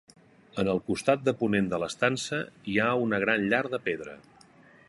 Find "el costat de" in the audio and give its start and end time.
0.71-1.33